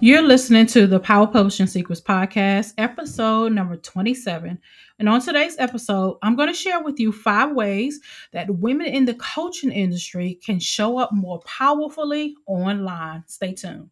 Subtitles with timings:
[0.00, 4.58] You're listening to the Power Publishing Secrets Podcast, episode number 27.
[4.98, 8.00] And on today's episode, I'm going to share with you five ways
[8.32, 13.22] that women in the coaching industry can show up more powerfully online.
[13.28, 13.90] Stay tuned.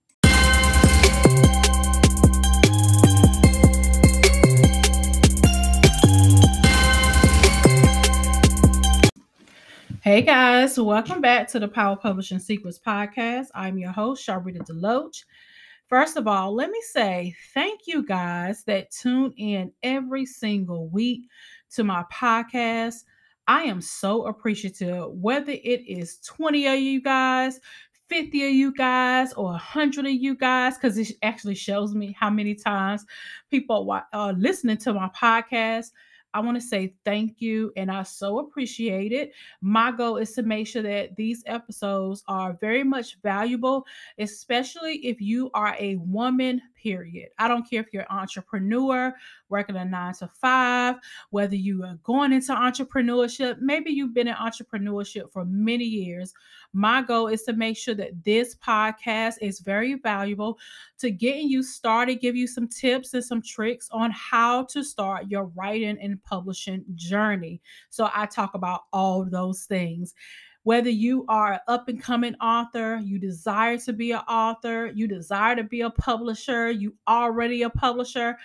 [10.03, 13.47] Hey guys, welcome back to the Power Publishing Secrets Podcast.
[13.55, 15.23] I'm your host, Sharlrita Deloatch.
[15.93, 21.29] First of all, let me say thank you guys that tune in every single week
[21.73, 23.05] to my podcast.
[23.47, 27.61] I am so appreciative, whether it is 20 of you guys,
[28.09, 32.31] 50 of you guys, or 100 of you guys, because it actually shows me how
[32.31, 33.05] many times
[33.51, 35.91] people are listening to my podcast.
[36.35, 39.33] I want to say thank you and I so appreciate it.
[39.61, 43.87] My goal is to make sure that these episodes are very much valuable,
[44.19, 47.29] especially if you are a woman, period.
[47.39, 49.15] I don't care if you're an entrepreneur,
[49.49, 50.97] working a nine to five,
[51.31, 56.33] whether you are going into entrepreneurship, maybe you've been in entrepreneurship for many years.
[56.73, 60.59] My goal is to make sure that this podcast is very valuable
[60.99, 65.31] to getting you started, give you some tips and some tricks on how to start
[65.31, 67.61] your writing and publishing journey.
[67.91, 70.15] So I talk about all those things
[70.65, 75.09] whether you are an up and coming author, you desire to be an author, you
[75.09, 78.37] desire to be a publisher, you already a publisher,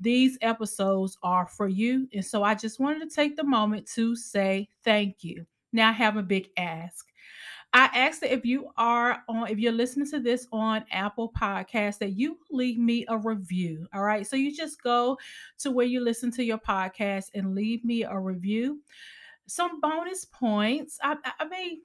[0.00, 2.08] these episodes are for you.
[2.12, 5.46] And so I just wanted to take the moment to say thank you.
[5.72, 7.06] Now I have a big ask.
[7.72, 11.98] I ask that if you are on, if you're listening to this on Apple Podcast,
[11.98, 13.86] that you leave me a review.
[13.92, 14.26] All right.
[14.26, 15.18] So you just go
[15.58, 18.80] to where you listen to your podcast and leave me a review.
[19.46, 20.98] Some bonus points.
[21.02, 21.80] I, I mean,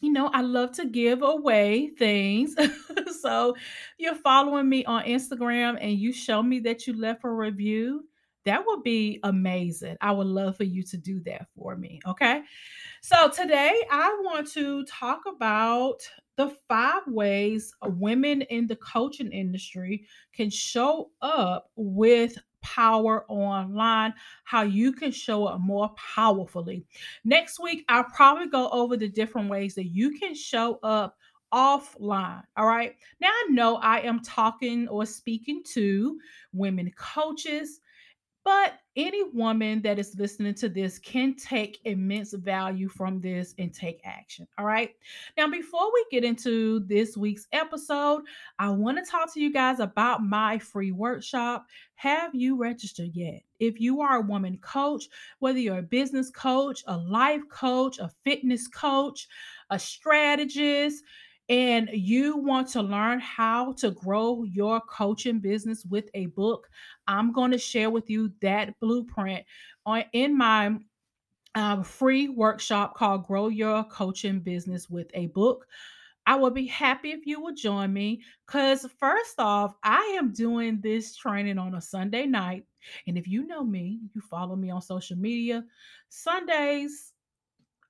[0.00, 2.54] you know, I love to give away things.
[3.20, 3.56] so
[3.98, 8.04] you're following me on Instagram and you show me that you left a review.
[8.44, 9.96] That would be amazing.
[10.00, 12.00] I would love for you to do that for me.
[12.06, 12.42] Okay.
[13.02, 16.00] So today I want to talk about
[16.36, 22.38] the five ways women in the coaching industry can show up with
[22.74, 24.14] power online,
[24.44, 26.84] how you can show up more powerfully.
[27.24, 31.16] Next week, I'll probably go over the different ways that you can show up
[31.52, 32.42] offline.
[32.56, 32.94] All right.
[33.20, 36.18] Now, I know I am talking or speaking to
[36.52, 37.80] women coaches,
[38.44, 43.72] but any woman that is listening to this can take immense value from this and
[43.72, 44.46] take action.
[44.58, 44.90] All right.
[45.36, 48.24] Now, before we get into this week's episode,
[48.58, 51.66] I want to talk to you guys about my free workshop.
[51.94, 53.42] Have you registered yet?
[53.60, 55.04] If you are a woman coach,
[55.38, 59.28] whether you're a business coach, a life coach, a fitness coach,
[59.70, 61.04] a strategist,
[61.48, 66.68] and you want to learn how to grow your coaching business with a book,
[67.06, 69.44] I'm going to share with you that blueprint
[69.86, 70.76] on in my
[71.54, 75.66] um, free workshop called Grow Your Coaching Business with a Book.
[76.26, 80.78] I will be happy if you will join me because, first off, I am doing
[80.82, 82.64] this training on a Sunday night.
[83.06, 85.64] And if you know me, you follow me on social media,
[86.10, 87.14] Sundays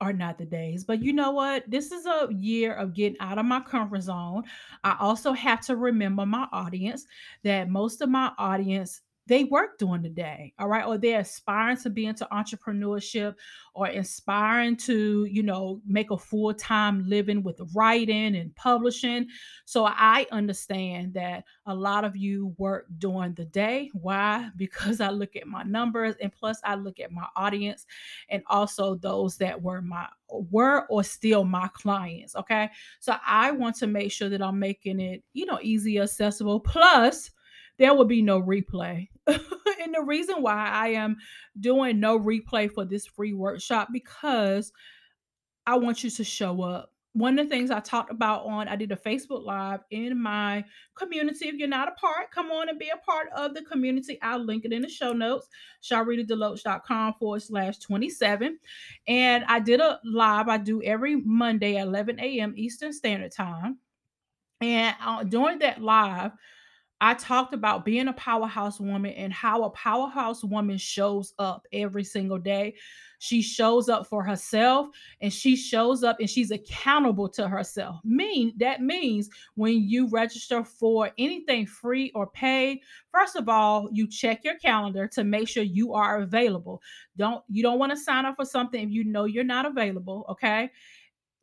[0.01, 0.85] are not the days.
[0.85, 1.69] But you know what?
[1.69, 4.45] This is a year of getting out of my comfort zone.
[4.85, 7.07] I also have to remember my audience
[7.43, 11.77] that most of my audience they work during the day, all right, or they're aspiring
[11.77, 13.35] to be into entrepreneurship
[13.75, 19.29] or aspiring to, you know, make a full time living with writing and publishing.
[19.67, 23.91] So I understand that a lot of you work during the day.
[23.93, 24.49] Why?
[24.57, 27.87] Because I look at my numbers and plus I look at my audience
[28.29, 32.35] and also those that were my were or still my clients.
[32.37, 32.71] Okay.
[33.01, 36.61] So I want to make sure that I'm making it, you know, easy, accessible.
[36.61, 37.31] Plus,
[37.79, 39.09] there will be no replay.
[39.83, 41.17] and the reason why I am
[41.61, 44.73] doing no replay for this free workshop because
[45.67, 46.93] I want you to show up.
[47.13, 50.65] One of the things I talked about on, I did a Facebook Live in my
[50.95, 51.49] community.
[51.49, 54.19] If you're not a part, come on and be a part of the community.
[54.23, 55.49] I'll link it in the show notes,
[55.83, 58.59] sharlritadeloatch.com forward slash 27.
[59.09, 62.55] And I did a live, I do every Monday at 11 a.m.
[62.57, 63.79] Eastern Standard Time.
[64.61, 66.33] And uh, during that live,
[67.01, 72.03] I talked about being a powerhouse woman and how a powerhouse woman shows up every
[72.05, 72.75] single day.
[73.21, 74.89] She shows up for herself
[75.21, 78.01] and she shows up and she's accountable to herself.
[78.05, 82.81] Mean that means when you register for anything free or paid,
[83.13, 86.81] first of all, you check your calendar to make sure you are available.
[87.17, 90.25] Don't you don't want to sign up for something if you know you're not available,
[90.31, 90.71] okay?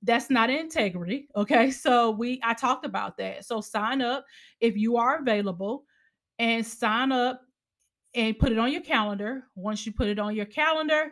[0.06, 1.28] That's not integrity.
[1.36, 1.72] Okay.
[1.72, 3.46] So we I talked about that.
[3.46, 4.26] So sign up
[4.62, 5.84] if you are available
[6.40, 7.42] and sign up
[8.14, 9.44] and put it on your calendar.
[9.56, 11.12] Once you put it on your calendar,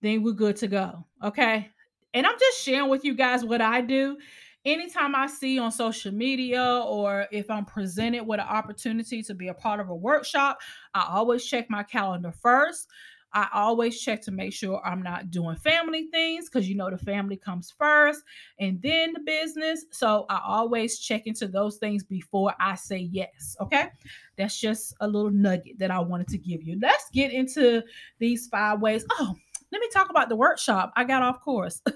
[0.00, 1.06] then we're good to go.
[1.22, 1.70] Okay.
[2.14, 4.18] And I'm just sharing with you guys what I do.
[4.64, 9.48] Anytime I see on social media or if I'm presented with an opportunity to be
[9.48, 10.60] a part of a workshop,
[10.94, 12.88] I always check my calendar first.
[13.34, 16.98] I always check to make sure I'm not doing family things because you know the
[16.98, 18.22] family comes first
[18.58, 19.84] and then the business.
[19.90, 23.56] So I always check into those things before I say yes.
[23.60, 23.88] Okay.
[24.36, 26.78] That's just a little nugget that I wanted to give you.
[26.80, 27.82] Let's get into
[28.18, 29.04] these five ways.
[29.12, 29.34] Oh,
[29.70, 30.92] let me talk about the workshop.
[30.96, 31.80] I got off course.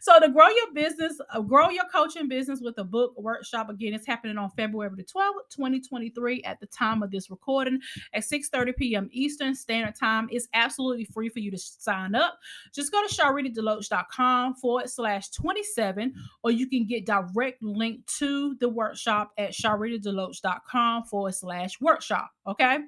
[0.00, 3.68] so to grow your business, uh, grow your coaching business with a book workshop.
[3.68, 7.80] Again, it's happening on February the 12th, 2023 at the time of this recording
[8.12, 9.08] at 6:30 p.m.
[9.12, 10.28] Eastern Standard Time.
[10.30, 12.38] It's absolutely free for you to sign up.
[12.72, 18.68] Just go to sharlritadeloatch.com forward slash 27, or you can get direct link to the
[18.68, 22.30] workshop at sharlritadeloatch.com forward slash workshop.
[22.46, 22.78] Okay.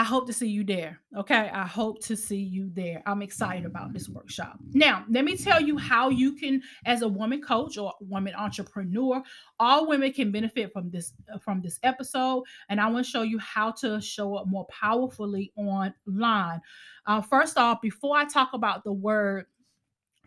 [0.00, 0.98] I hope to see you there.
[1.14, 1.50] Okay.
[1.52, 3.02] I hope to see you there.
[3.04, 4.58] I'm excited about this workshop.
[4.72, 9.22] Now, let me tell you how you can, as a woman coach or woman entrepreneur,
[9.58, 11.12] all women can benefit from this
[11.42, 12.44] from this episode.
[12.70, 16.62] And I want to show you how to show up more powerfully online.
[17.04, 19.44] Uh, first off, before I talk about the word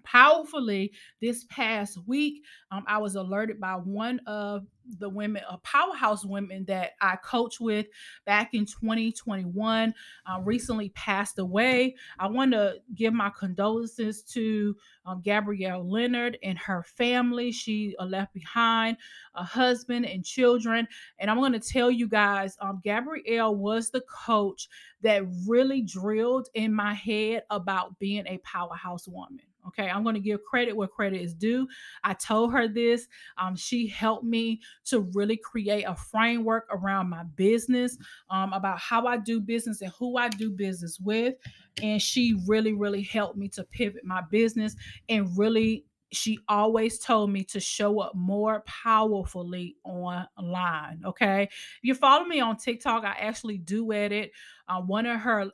[0.03, 0.91] powerfully
[1.21, 2.43] this past week.
[2.71, 4.65] Um, i was alerted by one of
[4.99, 7.85] the women a powerhouse women that i coached with
[8.25, 9.93] back in 2021
[10.25, 11.95] uh, recently passed away.
[12.19, 17.51] I want to give my condolences to um, gabrielle leonard and her family.
[17.51, 18.97] She uh, left behind
[19.35, 20.87] a husband and children.
[21.19, 24.67] And i'm going to tell you guys um, gabrielle was the coach
[25.01, 30.21] that really drilled in my head about being a powerhouse woman Okay, I'm going to
[30.21, 31.67] give credit where credit is due.
[32.03, 33.07] I told her this.
[33.37, 37.97] Um, she helped me to really create a framework around my business,
[38.29, 41.35] um, about how I do business and who I do business with.
[41.81, 44.75] And she really, really helped me to pivot my business
[45.09, 51.01] and really she always told me to show up more powerfully online.
[51.05, 51.43] Okay.
[51.43, 54.31] If you follow me on TikTok, I actually do edit.
[54.67, 55.49] Uh, one of her,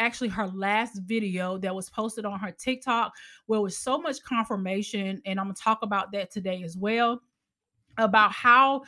[0.00, 3.12] actually, her last video that was posted on her TikTok,
[3.46, 5.22] where was so much confirmation.
[5.26, 7.22] And I'm to talk about that today as well
[7.98, 8.82] about how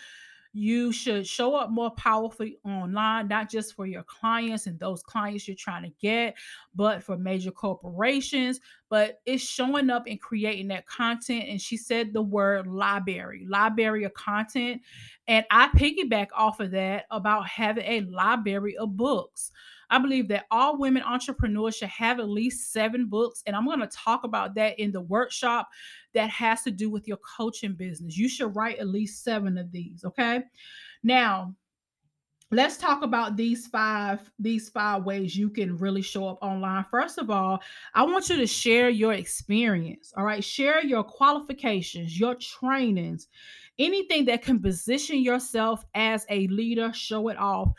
[0.55, 5.49] you should show up more powerfully online, not just for your clients and those clients
[5.49, 6.37] you're trying to get,
[6.75, 8.61] but for major corporations.
[8.91, 11.47] But it's showing up and creating that content.
[11.49, 14.83] And she said the word library, library of content.
[15.27, 19.53] And I piggyback off of that about having a library of books.
[19.93, 23.43] I believe that all women entrepreneurs should have at least seven books.
[23.47, 25.69] And I'm going to talk about that in the workshop
[26.15, 28.17] that has to do with your coaching business.
[28.17, 30.03] You should write at least seven of these.
[30.05, 30.43] Okay.
[31.03, 31.55] Now,
[32.51, 37.17] let's talk about these five these five ways you can really show up online first
[37.17, 37.59] of all
[37.95, 43.29] i want you to share your experience all right share your qualifications your trainings
[43.79, 47.71] anything that can position yourself as a leader show it off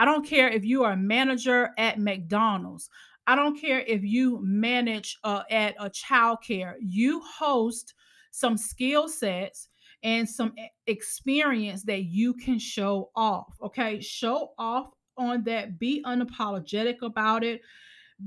[0.00, 2.88] I don't care if you are a manager at McDonald's.
[3.26, 6.76] I don't care if you manage uh, at a childcare.
[6.80, 7.92] You host
[8.30, 9.68] some skill sets
[10.02, 10.54] and some
[10.86, 13.54] experience that you can show off.
[13.62, 14.88] Okay, show off
[15.18, 15.78] on that.
[15.78, 17.60] Be unapologetic about it.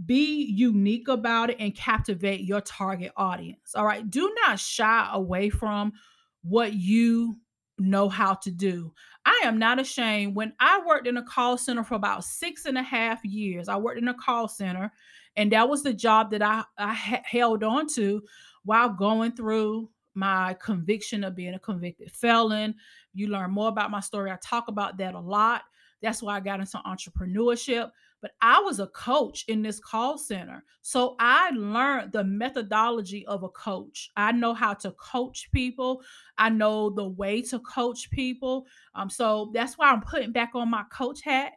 [0.05, 3.73] Be unique about it and captivate your target audience.
[3.73, 5.93] All right, do not shy away from
[6.43, 7.37] what you
[7.79, 8.93] know how to do.
[9.33, 10.35] I am not ashamed.
[10.35, 13.77] When I worked in a call center for about six and a half years, I
[13.77, 14.91] worked in a call center,
[15.35, 18.21] and that was the job that I, I held on to
[18.63, 22.75] while going through my conviction of being a convicted felon.
[23.13, 24.31] You learn more about my story.
[24.31, 25.63] I talk about that a lot.
[26.01, 27.89] That's why I got into entrepreneurship
[28.23, 30.63] but I was a coach in this call center.
[30.81, 34.09] So I learned the methodology of a coach.
[34.15, 36.01] I know how to coach people,
[36.37, 38.65] I know the way to coach people.
[38.95, 41.51] Um, so that's why I'm putting back on my coach hat.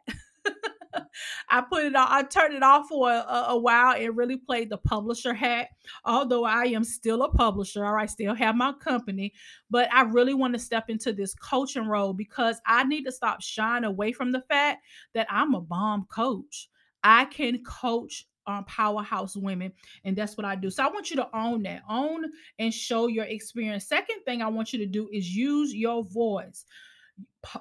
[1.49, 4.69] I put it on, I turned it off for a, a, while and really played
[4.69, 5.69] the publisher hat.
[6.05, 9.33] Although I am still a publisher, or I still have my company,
[9.69, 13.41] but I really want to step into this coaching role because I need to stop
[13.41, 16.69] shying away from the fact that I'm a bomb coach.
[17.03, 19.73] I can coach um, powerhouse women,
[20.05, 20.69] and that's what I do.
[20.69, 22.25] So I want you to own that, own
[22.59, 23.87] and show your experience.
[23.87, 26.65] Second thing I want you to do is use your voice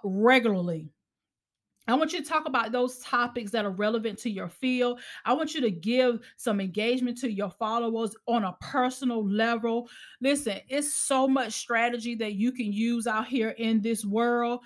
[0.05, 0.89] regularly
[1.89, 5.01] I want you to talk about those topics that are relevant to your field.
[5.25, 9.89] I want you to give some engagement to your followers on a personal level.
[10.21, 14.61] Listen, it's so much strategy that you can use out here in this world.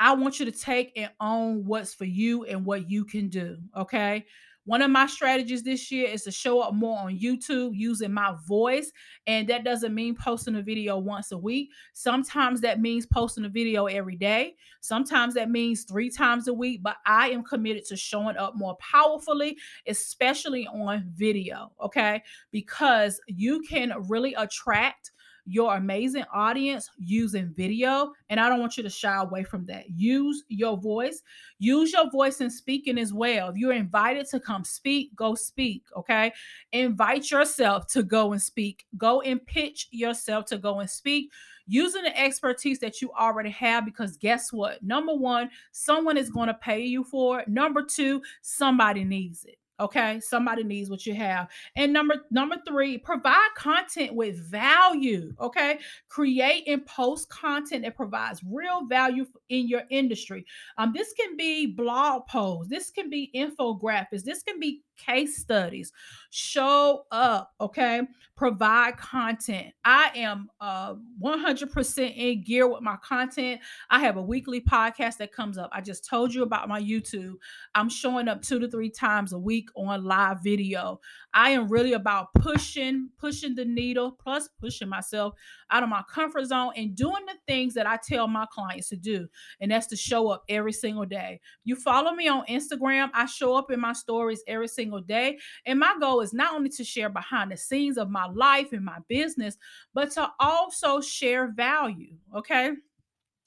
[0.00, 3.58] I want you to take and own what's for you and what you can do.
[3.76, 4.26] Okay.
[4.66, 8.34] One of my strategies this year is to show up more on YouTube using my
[8.46, 8.90] voice.
[9.26, 11.70] And that doesn't mean posting a video once a week.
[11.92, 14.54] Sometimes that means posting a video every day.
[14.80, 16.82] Sometimes that means three times a week.
[16.82, 21.72] But I am committed to showing up more powerfully, especially on video.
[21.82, 22.22] Okay.
[22.50, 25.10] Because you can really attract
[25.46, 28.12] your amazing audience using video.
[28.30, 29.84] And I don't want you to shy away from that.
[29.90, 31.22] Use your voice.
[31.58, 33.50] Use your voice in speaking as well.
[33.50, 35.82] If you're invited to come speak, go speak.
[35.96, 36.32] Okay.
[36.72, 38.86] Invite yourself to go and speak.
[38.96, 41.30] Go and pitch yourself to go and speak
[41.66, 44.82] using the expertise that you already have because guess what?
[44.82, 47.48] Number one, someone is going to pay you for it.
[47.48, 49.56] Number two, somebody needs it.
[49.80, 51.48] Okay, somebody needs what you have.
[51.74, 55.80] And number number 3, provide content with value, okay?
[56.08, 60.46] Create and post content that provides real value in your industry.
[60.78, 65.92] Um this can be blog posts, this can be infographics, this can be case studies.
[66.30, 68.02] Show up, okay?
[68.36, 69.72] Provide content.
[69.84, 73.60] I am uh 100% in gear with my content.
[73.90, 75.70] I have a weekly podcast that comes up.
[75.72, 77.34] I just told you about my YouTube.
[77.74, 81.00] I'm showing up 2 to 3 times a week on live video.
[81.32, 85.34] I am really about pushing pushing the needle plus pushing myself
[85.70, 88.96] out of my comfort zone and doing the things that I tell my clients to
[88.96, 89.26] do.
[89.60, 91.40] And that's to show up every single day.
[91.64, 95.38] You follow me on Instagram, I show up in my stories every single single day.
[95.66, 98.84] And my goal is not only to share behind the scenes of my life and
[98.84, 99.56] my business,
[99.94, 102.14] but to also share value.
[102.34, 102.72] Okay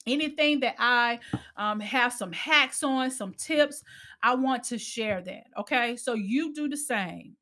[0.06, 1.18] anything that I
[1.56, 3.82] um, have some hacks on, some tips,
[4.22, 5.44] I want to share that.
[5.58, 5.96] Okay.
[5.96, 7.36] So you do the same.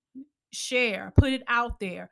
[0.52, 2.10] Share, put it out there.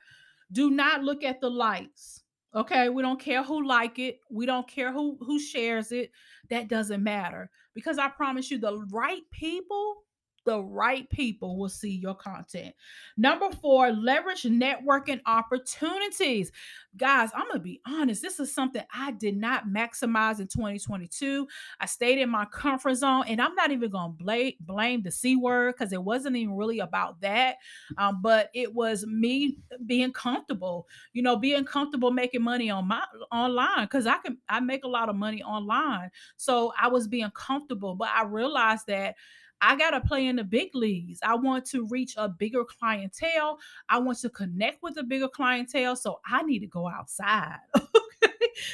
[0.52, 2.22] Do not look at the likes.
[2.54, 2.88] Okay.
[2.88, 4.20] We don't care who like it.
[4.30, 6.10] We don't care who who shares it.
[6.50, 7.50] That doesn't matter.
[7.74, 9.96] Because I promise you, the right people
[10.44, 12.74] the right people will see your content.
[13.16, 16.52] Number four, leverage networking opportunities.
[16.96, 18.22] Guys, I'm going to be honest.
[18.22, 21.46] This is something I did not maximize in 2022.
[21.80, 25.10] I stayed in my comfort zone, and I'm not even going to blame, blame the
[25.10, 27.56] C word because it wasn't even really about that.
[27.98, 33.04] Um, but it was me being comfortable, you know, being comfortable making money on my
[33.32, 36.10] online because I can I make a lot of money online.
[36.36, 39.16] So I was being comfortable, but I realized that
[39.64, 41.18] I got to play in the big leagues.
[41.22, 43.58] I want to reach a bigger clientele.
[43.88, 45.96] I want to connect with a bigger clientele.
[45.96, 47.58] So I need to go outside.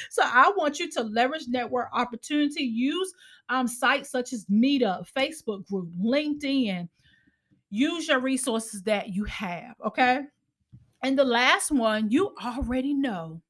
[0.09, 2.63] So I want you to leverage network opportunity.
[2.63, 3.13] Use
[3.49, 6.87] um, sites such as Meetup, Facebook group, LinkedIn.
[7.69, 9.75] Use your resources that you have.
[9.85, 10.21] Okay.
[11.03, 13.41] And the last one, you already know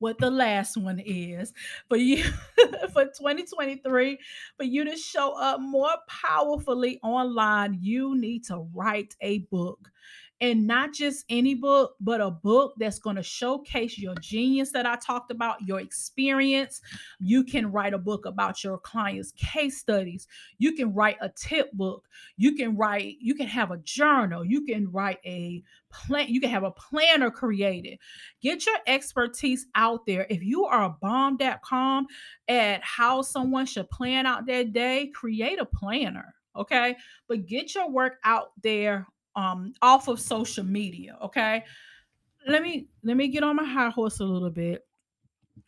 [0.00, 1.52] what the last one is
[1.88, 2.24] for you
[2.92, 4.18] for 2023
[4.56, 9.90] for you to show up more powerfully online you need to write a book
[10.40, 14.86] and not just any book, but a book that's going to showcase your genius that
[14.86, 16.80] I talked about, your experience.
[17.18, 20.28] You can write a book about your clients' case studies.
[20.58, 22.06] You can write a tip book.
[22.36, 24.44] You can write, you can have a journal.
[24.44, 27.98] You can write a plan, you can have a planner created.
[28.40, 30.26] Get your expertise out there.
[30.30, 32.06] If you are a bomb.com
[32.48, 36.96] at how someone should plan out their day, create a planner okay?
[37.28, 41.64] But get your work out there um off of social media okay?
[42.46, 44.84] Let me let me get on my high horse a little bit.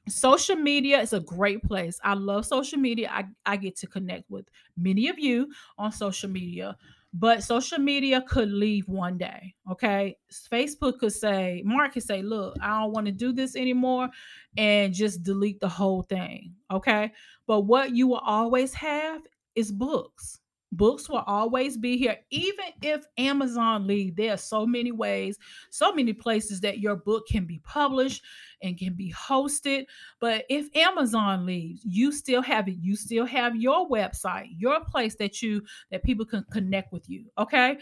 [0.09, 2.01] Social media is a great place.
[2.03, 3.11] I love social media.
[3.13, 4.47] I, I get to connect with
[4.77, 6.77] many of you on social media
[7.13, 10.17] but social media could leave one day okay?
[10.51, 14.09] Facebook could say mark could say look i don't want to do this anymore
[14.57, 17.13] and just delete the whole thing okay?
[17.47, 19.23] But what you will always have
[19.55, 20.40] is books
[20.73, 22.17] books will always be here.
[22.31, 25.39] Even if amazon leave there are so many ways
[25.71, 28.23] so many places that your book can be published
[28.63, 29.85] and can be hosted.
[30.21, 32.77] But if amazon leaves you still have it.
[32.81, 37.25] You still have your website your place that you that people can connect with you
[37.39, 37.79] okay?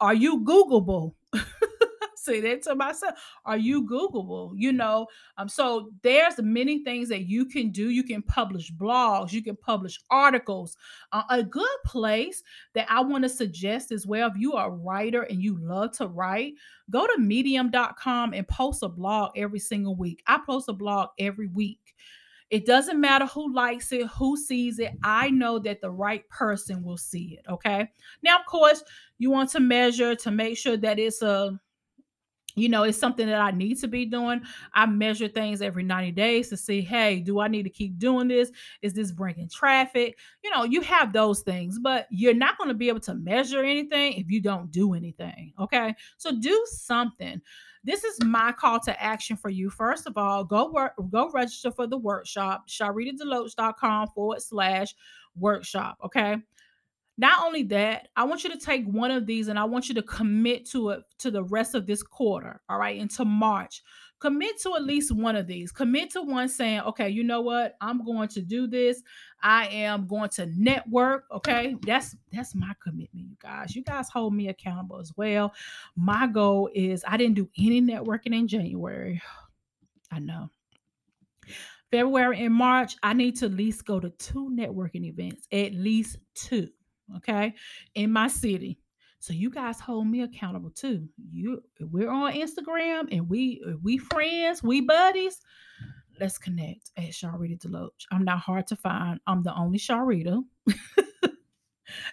[0.00, 1.14] Are you googleable
[2.24, 3.14] say that to myself.
[3.44, 4.52] Are you Googleable?
[4.56, 5.06] You know,
[5.36, 7.90] um, so there's many things that you can do.
[7.90, 10.76] You can publish blogs, you can publish articles.
[11.12, 12.42] Uh, a good place
[12.74, 15.92] that I want to suggest as well, if you are a writer and you love
[15.98, 16.54] to write,
[16.90, 20.22] go to medium.com and post a blog every single week.
[20.26, 21.94] I post a blog every week
[22.50, 24.92] It doesn't matter who likes it, who sees it.
[25.02, 27.50] I know that the right person will see it.
[27.50, 27.88] Okay.
[28.22, 28.82] Now, of course,
[29.18, 31.58] you want to measure to make sure that it's a
[32.54, 34.42] you know, it's something that I need to be doing.
[34.74, 38.28] I measure things every 90 days to see, hey, do I need to keep doing
[38.28, 38.50] this?
[38.82, 40.18] Is this bringing traffic?
[40.42, 43.62] You know, you have those things, but you're not going to be able to measure
[43.62, 45.52] anything if you don't do anything.
[45.60, 45.94] Okay.
[46.16, 47.40] So do something.
[47.84, 49.70] This is my call to action for you.
[49.70, 54.94] First of all, go work, go register for the workshop, sharlritadeloatch.com forward slash
[55.36, 55.98] workshop.
[56.04, 56.38] Okay.
[57.20, 59.94] Not only that, I want you to take one of these and I want you
[59.96, 63.82] to commit to it to the rest of this quarter, all right, into March.
[64.20, 65.72] Commit to at least one of these.
[65.72, 67.76] Commit to one saying, okay, you know what?
[67.80, 69.02] I'm going to do this.
[69.42, 71.24] I am going to network.
[71.32, 71.76] Okay.
[71.84, 73.74] That's that's my commitment, you guys.
[73.74, 75.52] You guys hold me accountable as well.
[75.96, 79.20] My goal is I didn't do any networking in January.
[80.10, 80.50] I know.
[81.90, 86.18] February and March, I need to at least go to two networking events, at least
[86.34, 86.68] two
[87.16, 87.54] okay,
[87.94, 88.78] in my city.
[89.20, 91.08] So you guys hold me accountable too.
[91.32, 95.40] You we're on Instagram and we uh, we friends, we buddies.
[96.20, 98.06] Let's connect at Sharlrita Deloatch.
[98.10, 99.20] I'm not hard to find.
[99.26, 100.42] I'm the only Sharlrita.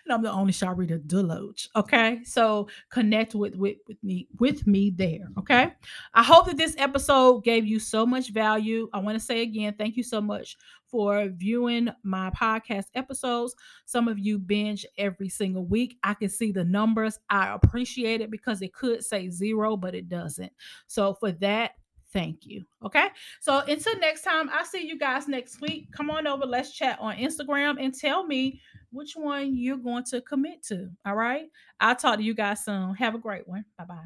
[0.05, 1.67] and I'm the only Sharlrita Deloatch.
[1.75, 5.29] Okay, so connect with, with with me with me there.
[5.39, 5.73] Okay,
[6.13, 8.89] I hope that this episode gave you so much value.
[8.93, 10.57] I want to say again, thank you so much
[10.95, 13.53] for viewing my podcast episodes.
[13.83, 15.97] Some of you binge every single week.
[16.05, 17.19] I can see the numbers.
[17.29, 20.53] I appreciate it because it could say zero, but it doesn't.
[20.87, 21.71] So for that,
[22.13, 22.63] thank you.
[22.81, 23.09] Okay.
[23.41, 25.91] So until next time, I'll see you guys next week.
[25.91, 26.45] Come on over.
[26.45, 28.61] Let's chat on Instagram and tell me
[28.93, 30.89] which one you're going to commit to.
[31.05, 31.47] All right.
[31.81, 32.95] I'll talk to you guys soon.
[32.95, 33.65] Have a great one.
[33.77, 34.05] Bye bye.